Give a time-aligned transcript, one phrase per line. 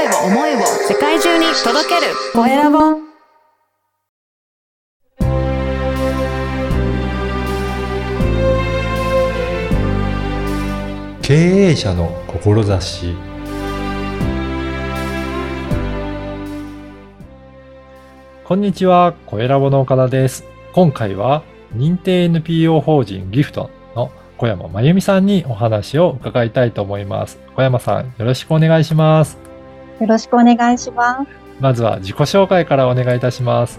[0.00, 2.78] 声を思いを世界中に届けるコエラボ
[11.20, 13.14] 経営者の志
[18.44, 20.44] こんにちは、コエラボの岡田です。
[20.72, 21.42] 今回は
[21.76, 27.38] 認定 NPO 法人ギフトの小山真由美さんにお話を伺いたいと思います。
[27.54, 29.49] 小山さん、よろしくお願いします。
[30.00, 31.30] よろしくお願いします。
[31.60, 33.78] まずは自己紹介からお願いいたします。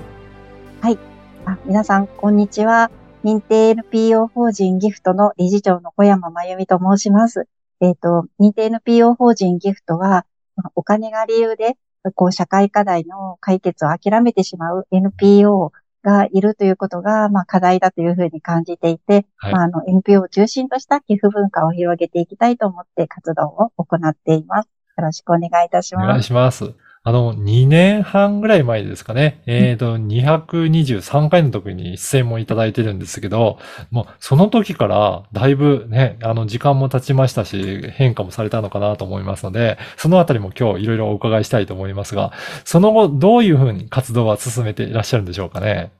[1.45, 2.91] あ皆さん、こんにちは。
[3.23, 7.47] 認定 NPO 法人ギフトの理事長の小山真由美と申します。
[7.79, 11.77] えっ、と、認定 NPO 法人ギフトは、まあお金が理由で、
[12.13, 15.71] こう、社会課題の解決を諦めてしまう NPO
[16.03, 24.69] がいるということが、まあ、課題だというふうに感じていて、はいまあ、あの、NPO を中心とした寄付文化を広げていきたいと思って活動を行っています。
[24.97, 26.23] よろしくお願いいたしお願います。
[26.23, 26.73] します。
[27.03, 29.41] あの、2年半ぐらい前ですかね。
[29.47, 33.57] えっ、と、223回の時に出演もいただいてるんですけど、
[33.89, 42.33] もう、その時から、だいぶね、あの、時間も経ちましたし、変化もされたのかなと思いますので、そのあたりも今日いろいろお伺いしたいと思いますが、
[42.65, 45.91] その後、どういうふうに活動は進めていらっしゃるんでしょうかね。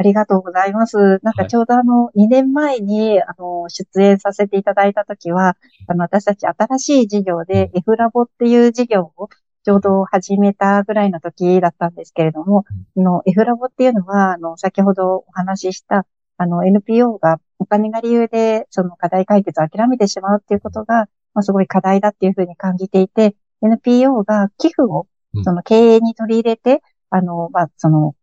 [0.00, 0.02] はい。
[0.02, 0.96] あ、ありがとうございます。
[0.96, 9.28] なんはいかちょうどあの、2年前に、あの、出演させていただいたときは、あの、私たち新しい事業で F ラボっていう事業を
[9.64, 12.64] ちょうど始めたぐらいの時だったんですけれども、
[12.96, 16.06] あの、F ラボっていうのは、あの、先ほどお話しした、
[16.38, 28.14] あの、NPO がお金が理由で、その課題解決を諦めてしまうっていうことが、まあ、すごい課題だっていうふうに感じていて、NPO が寄付をうん、その経営に取り入れて、あの、まあ、その、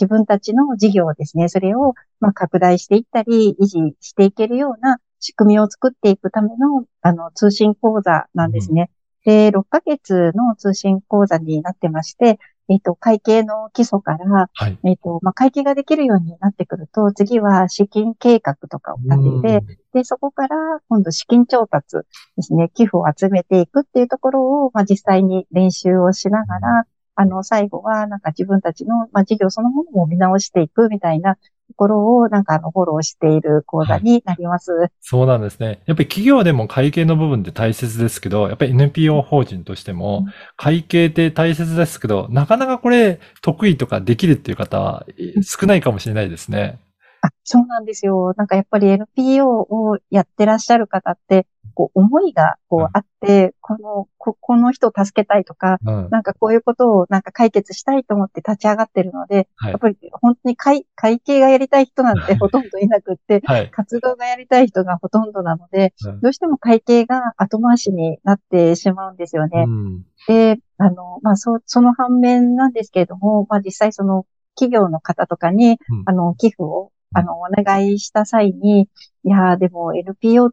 [0.00, 8.90] 自分たちの事業をですね、それを、まあ、拡大していったり、維持していけるような仕組みを作っていくための、あの、通信講座なんですね。
[9.24, 12.38] で、6ヶ月の通信講座になってまして、
[12.70, 14.78] えっ、と、会計の基礎から、はい。
[14.84, 20.56] えっ、と、まあ、会計ができるようになってくると、次は資金計画とかを立てて、で、そこから
[20.88, 21.96] 今度資金調達
[22.36, 26.86] ですね、寄付を集めていくっていうところを、まあ、実際に練習をしながら、
[27.20, 31.40] あの、最後はなんか自分たちの、まあ、事業そのものも見直していくみたいなと
[31.74, 34.70] ころを、なんかあの、フォローしている講座になります。
[35.00, 35.80] そうなんですね。
[35.86, 45.04] やっぱり企業でも会計の部分って大切ですけど、やっぱり NPO 法人としてもうん、会計って大切ですけど、なかなかこれ得意とかできるっていう方は
[45.42, 46.78] 少ないかもしれないですね。
[47.22, 48.32] あ、そうなんですよ。
[48.36, 51.46] なんかやっぱり NPO をやってらっしゃる方って、
[51.78, 56.08] こう、思いがこうあって、この、こ、この人を助けたいとか、うん。
[56.10, 63.70] なんかこういうことをなんか解決したいと思って立ち上がってるので、はいやっぱり本当に会、会計がやりたい人なんてほとんどいなくって、はい。
[63.70, 69.66] 活動がやりたい人がほとんどなので、うんどうしても会計が後回しになってしまうんですよね。
[69.68, 78.88] うんで、あの、まあ、そ、その反面なんですけれども、まあ、実際その企業の方とかに、うんあの、寄付を、あの、お願いした際に、
[79.22, 80.50] いやーでも NPO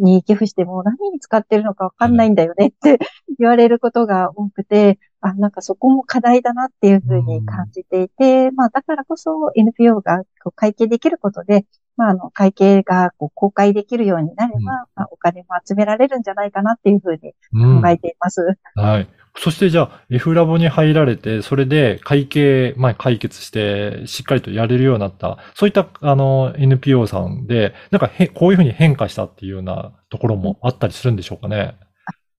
[0.00, 2.98] に寄付しても何に使ってるのかわかんないんだよねって
[3.38, 11.66] 言われることが多くて、あ、なんかそこも課題だなっていうふうに感じていて、まあ、だからこそ NPO がこう会計できることで、
[11.96, 18.40] まあ、あの、会計がこう公開できるようになれば、うんまあ、お金も集められるんじゃないかなっていうふうにうん考えています。
[18.74, 19.08] はい。
[19.36, 31.76] そしてじゃあ、F ラボに入られて、それで会計、まあ解決して、しっかりとやれるようになった、そういった、あの、NPO さんで、なんかへ、こういうふうに変化したっていうようなところもあったりするんでしょうかね？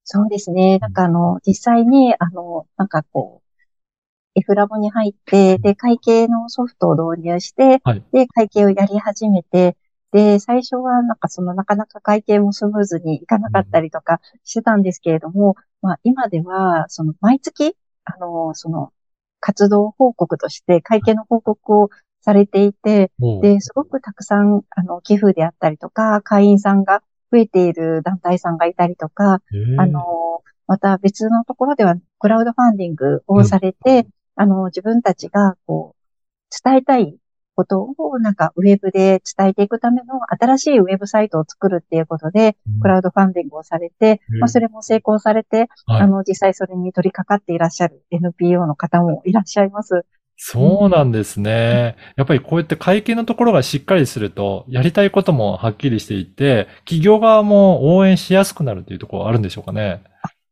[0.03, 0.77] そうですね。
[0.79, 3.51] なんかあの、実際に、あの、なんかこう、
[4.35, 8.03] F ラボに入って、で、会計のソフトを導入して、はい。
[8.11, 9.77] で、会計をやり始めて、
[10.11, 18.91] で、最初はなんかそのなかなか会計もスムーズにいかなかったりとかしてたんですけれども、まあ今では、その毎月、あの、その
[19.39, 21.89] 活動報告として会計の報告を
[22.21, 23.41] されていて、おう。
[23.41, 27.01] で、すごくたくさん、あの、寄付であったりとか、会員さんが
[27.31, 29.41] 増えている団体さんがいたりとか、
[29.77, 36.01] あの、また別のところではクラウドファンディングをされて、あの、自分たちがこう、
[36.63, 37.17] 伝えたい
[37.55, 50.05] ことをなんかウェブで伝えていくための新しいウェブサイトを作るっていうことで、クラウドファンディングをされて、うんまあ、それも成功されて、はいあの、実際それに取り掛かっていらっしゃる NPO の方もいらっしゃいます。
[50.43, 51.95] そうなんですね。
[52.15, 60.01] やっぱりこうやって会計のところがしっかりすると、やりたいこともはっきりしていて、企業側も応援しやすくなるというところはあるんでしょうかね。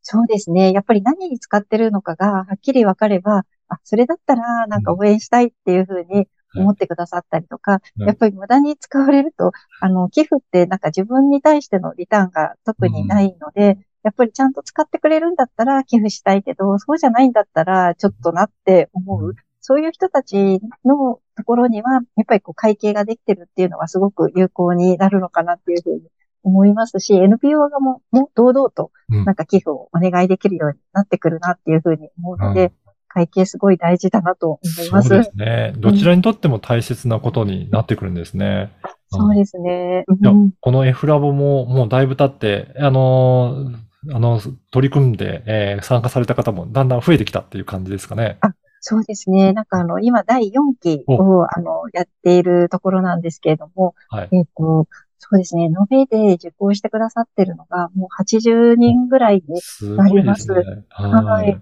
[0.04, 0.74] そうですね。
[0.74, 9.52] やっぱり何に使ってるのかがはっきり分かれば、あ、それだったらなんか応援したいっていうふうに思ってくださったりとか、うんやっぱり無駄に使われると、
[9.82, 19.36] あの、寄付ってなんか自分に対してのリターンが特にないので、やっぱりちゃんと使ってくれるんだったら寄付したいけど、そうじゃないんだったらちょっとなって思う。
[19.62, 26.02] そういう人たちのところには、やっぱりこう会計ができてるっていうのはすごく有効になるのかなっていうふうに
[26.44, 29.26] 思いますし、NPO 側もも堂々とうん。
[29.26, 32.72] なんか寄付をお願いできるようになってくるなっていうふうに思うので、うん
[33.10, 35.10] 会計すごい大事だなと思います。
[35.10, 35.74] そうですね。
[35.78, 38.72] どちらにとっても大切なことになってくるんですね。
[39.10, 40.06] そうですね。
[40.08, 44.40] うんこの F ラボももうだいぶ経って、あのーあの、
[44.72, 48.38] 取り組んで、えー参加された方もだんだん増えてきたっていう感じですかね。
[48.82, 49.52] そうですね。
[49.52, 54.30] なんかあの、今第4期をあの、やっているところなんですけれども、はい。
[54.32, 55.66] えっ、と、そうですね。
[55.66, 60.86] 延べで受講してくださってるのがもう80人ぐらいで、すごいですね。
[60.90, 61.62] はい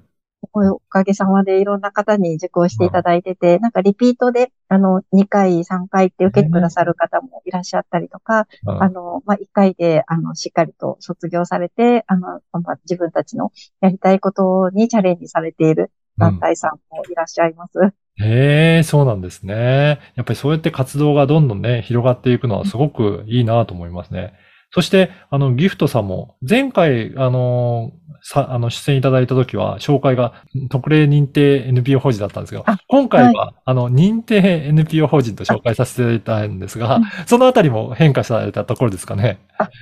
[0.53, 13.51] おかげさまでいろんな方に受講していただいてて、なんかリピートで、あの、2回、3回って受けてくださる方もいらっしゃったりとか、うんあの、まあ、1回で、あの、しっかりと卒業されて、あの、まあ、自分たちの
[13.81, 17.79] やりたいことにチャレンジされている団体さんもいらっしゃいます。
[18.19, 19.99] へえ、そうなんですね。
[20.15, 24.33] やっぱりそうやって活動がどんどんね、広がっていくのはすごくいいなと思いますね。
[24.77, 39.39] そして、あの、ギフトさんも、前回、あの、さ、あの、出演いただいたときは、紹介が特例認定 NPO 法人だったんですけどあ、今回は、あの、認定 NPO 法人と紹介させていただいたんですがうん、そのあたりも変化されたところですかね。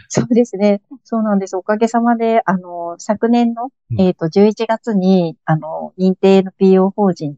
[0.08, 0.82] そうですね。
[1.04, 1.58] そうなんです。
[1.58, 7.36] おかげさまで、あの、昨年の、うんえっ、と、11月に、あの、認定 NPO 法人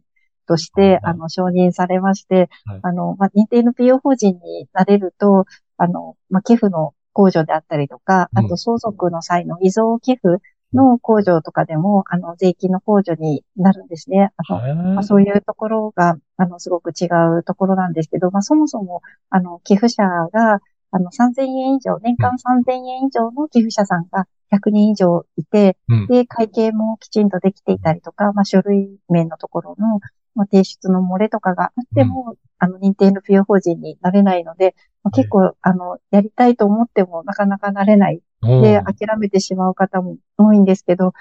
[0.48, 5.45] として、うんあの、承認されまして、はいあの、まあ、認定 NPO 法人になれると、
[5.77, 8.48] あの、まあ、寄付の控除であったりとか、あうん。
[8.48, 10.44] と相続の際の遺贈寄付
[10.74, 14.31] の控除とかでも、あの、税金の控除になるんですね。
[14.38, 17.06] あの、まはあ、そういうところが、あの、すごく違
[17.40, 20.60] うところなんですけど、まあ、そもそも、あの、寄付者が、
[20.92, 26.08] あの、3000円以上、年間3000円以上の寄付者さんが100人以上いて、うん。
[26.08, 30.00] で、会計もきちんとできていたりとか、まあ、書類面のところの、
[30.36, 38.62] まあ、提出の漏れとかがあっても、あの、認定 NPO 法人になれないので、まあ、結構、あの、やりたいと思ってもなかなかなれないい。
[38.62, 41.13] で、諦めてしまう方も多いんですけど、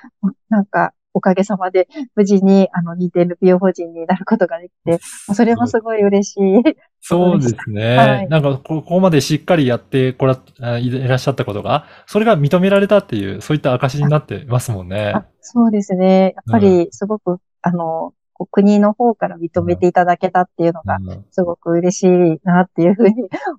[0.48, 6.62] なんか、おかげさまで、無事に、あの、認定 NPO 法人になることができて、まあそれもすごい嬉しい。
[7.00, 7.96] そうですね。
[7.96, 15.12] はいなんかこ、ここまでしっかりやってこら、あいいらっしゃったことが、それが認められたっていう、そういった証になってますもんね。
[15.14, 16.34] あそうですね。
[16.36, 23.14] やっぱり、すごく、あの、こう国の方から認めていただけたっていうのが、うんすごく嬉しいなっていうふうに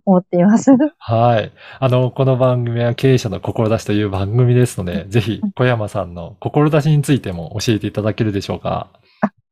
[0.06, 0.72] 思っています。
[1.00, 1.52] はい。
[1.80, 8.92] あの、この番組は経営者の志という番組ですので、ぜひ小山さんの志についても教えていただけるでしょうか？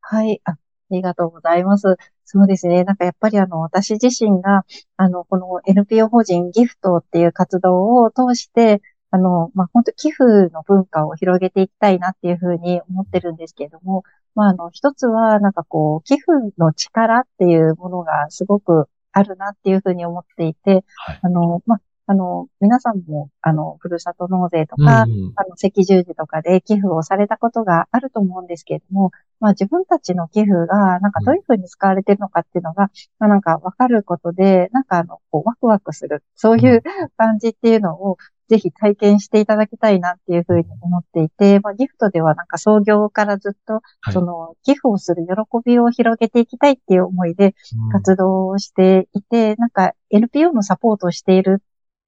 [0.02, 0.42] はい。
[0.44, 0.58] ああ
[0.92, 1.96] りがとうございます。
[2.26, 2.84] そうですね。
[2.84, 4.66] なんかやっぱりあの、私自身が、
[4.98, 8.82] あの、この NPO 法人ギフトっていう活動を通して、
[9.16, 10.24] あの、まあ、本当寄付
[10.54, 14.04] の文化を広げていきたいなっていうふうに思ってるんですけれども、
[14.36, 16.26] まあ、あの、一つは、なんかこう、寄付
[16.58, 21.20] の力っていうものがすごくあるなっていうふうに思っていて、はい。
[21.22, 25.34] あの、まあ、あの、皆さんも、あの、ふるさと納税とうんか、うん。
[25.36, 36.84] あの、赤十字とかで寄付をされたことがあると思うんですけれども、まあ自分たちの寄付が、なんかどういうふうに使われてるのかっていうのが、まあなんかわかることで、なんかあの、こうワクワクする、そういう
[37.18, 38.18] 感じっていうのを、
[38.48, 44.14] ぜひ体験していただきたいなっていうふうに思っていて、まあギフトではなんか創業からずっと、はい。
[44.14, 45.34] その寄付をする喜
[45.66, 47.56] びを広げていきたいっていう思いで
[47.92, 51.64] 活動をしていて、なんか NPO のサポートをしている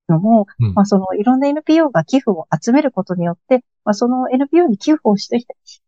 [0.07, 5.39] のも、うんまあそのいろんな NPO が寄付を集めることによって、まあその NPO に寄付をして、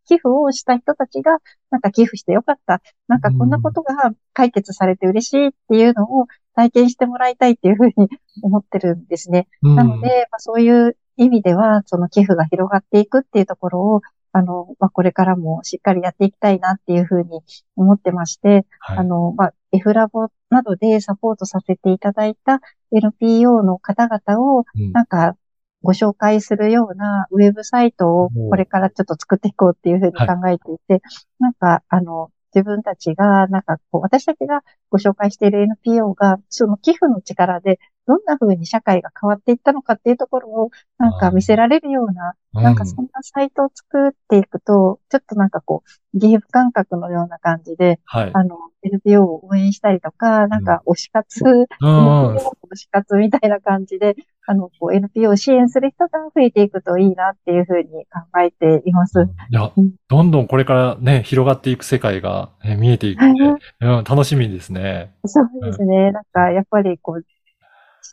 [0.05, 1.37] 寄付をした人たちが、
[1.69, 2.81] なんか寄付してよかった。
[3.07, 7.93] なんかこんなことが解決されて嬉しいっていうのを体験してもらいたいっていうふうに
[8.43, 9.47] 思ってるんですね。
[9.63, 17.41] うんなので、まあ、そういう意味では、その寄付が広がっていくっていうところを、あの、まあ、これからもしっかりやっていきたいなっていうふうに
[17.75, 22.61] 思ってまして、はいあの、まあ、F ラボなどでサポートさせていただいた
[22.91, 24.91] NPO の方々を、うん。
[24.91, 25.35] なんか、
[25.81, 31.01] ご紹介するようなウェブサイトをこれからちょっと作っていこうっていうふうに考えていて、
[31.39, 37.79] なんか、あの、自分たちが、なんかこう、私たちがご紹介している NPO が、その寄付の力で、
[38.09, 48.31] どんな風に社会が変わっていったのかっていうところを、なんか見せられるような、なんかそんなサイトを作っていくと、ちょっとなんかこう、ゲーム感覚のような感じで、はい。
[48.33, 52.35] あの、NPO を応援したりとか、なんか推し活、うん
[52.71, 54.15] 推し活みたいな感じで、
[54.47, 59.21] あの、こう NPO を支援する人が増えていくといいなっていうふうに考えています。
[59.51, 63.43] いやうん、どんどんこれからね、広がっていく世界がえ見えていくはいんで、
[63.81, 65.13] うん、楽しみですね。
[65.25, 66.11] そうですね。
[66.11, 67.25] なんか、やっぱりこう、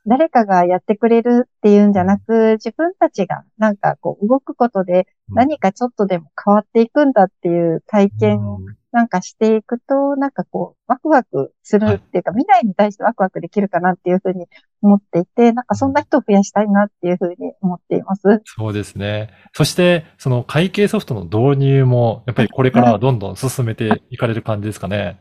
[0.06, 8.58] 誰かがやってくれるっていうんじゃなく、自分たちがなんかこう動くことで何かちょっとでも変わっていくんだっていう体験を
[8.96, 14.46] なんかしていくと、なんかこう、ワクワクするっていうか、未来に対してワクワクできるかなっていうふうに
[14.80, 18.22] 思っていて、なんかそんな人を増やしたいなっていうふうに思っています。
[18.44, 19.28] そうですね。
[19.52, 25.20] そして、その会計ソフトの導入も、やっぱりこれからどんどん進めていかれる感じですかね。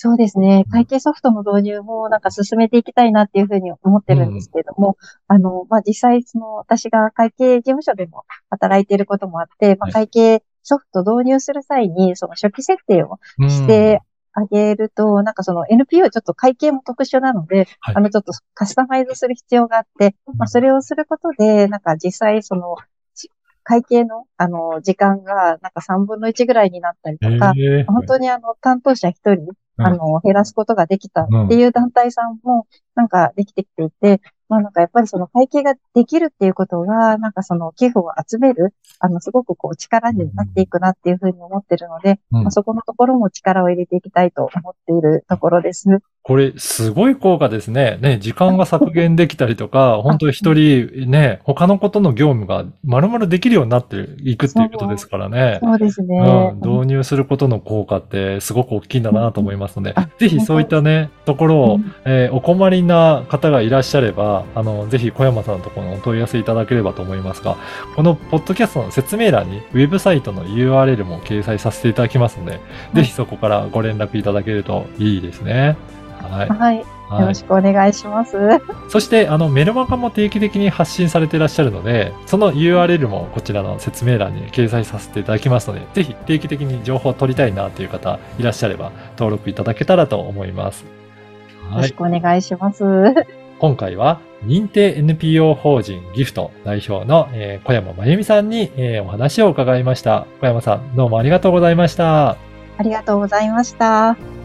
[0.00, 0.62] そうですね。
[0.64, 0.70] うん。
[0.70, 9.92] 会計ソフトの導入もなんか進めていきたいなっていうふうに思ってるんですけれども、あの、まあ、実際その私が会計事務所でも働いていることもあって、まあ、はい。
[9.92, 13.50] 会計ソフト導入する際にその初期設定をうん。
[13.50, 14.00] して
[14.34, 17.96] あげると、なんかその NPO ちょっと会計も特殊なので、はい。
[17.96, 22.76] あのちょっとカスタマイズする必要があって、まあそれをすることで、なんか実際その
[23.16, 23.32] し
[23.64, 27.84] 会計のあの時間がなんか3分の1ぐらいになったりとか、えー。
[27.86, 42.42] 本当にあの担当者一人、うんあの減らすことができたっていう団体さんもなんかできてきていて、まあなんかやっぱりその会計ができるっていうことが、なんかその寄付を集める、あのすごくこう力になっていくなっていうふうに思ってるので、うん。
[42.44, 45.88] まあ、そこのところも力を入れていきたいと思っているところです。
[46.28, 47.96] これ、すごい効果ですね。
[48.02, 55.58] ね、時間が削減できたりとか、 本当に一人ね、他のことの業務が丸々できるようになっていくっていうことですからね。
[55.62, 56.52] そうですね。
[56.62, 67.56] うん、導入することの効果ってすごく大きいんだなと思いますのであ、ぜひそういったね、ところを、うんえーお困りな方がいらっしゃれば、あの、ぜひ小山さんのところにお問い合わせいただければと思いますが、
[67.96, 72.60] このポッドキャストの説明欄にウェブサイトの URL も掲載させていただきますので、
[72.92, 75.76] ぜひそこからご連絡いただけるといいですね。
[76.18, 76.48] はい。
[76.48, 76.78] はい。
[76.78, 77.26] よはい。
[77.28, 78.36] ろしくお願いします。
[78.88, 90.84] そして、あの、メルマガも定期的に発信されていらっしゃるので、その URL もこちらの説明欄に掲載させていただきますので、ぜひ定期的に情報を取りたいなという方いらっしゃれば、登録いただけたらと思います。
[91.70, 91.92] はいよろし。
[91.94, 92.84] くお願いします。
[93.58, 100.26] 今回は、認定 NPO 法人ギフト代表の、えー小山真由美さんに、えーお話を伺いました。
[100.40, 102.36] 小山さん、どうもありがとうございました。
[102.76, 104.37] ありがとうございました。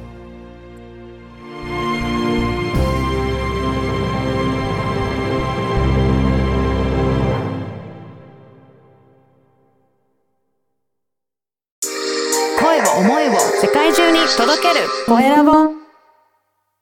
[14.37, 14.87] 届ける。
[15.07, 15.82] コエラボ。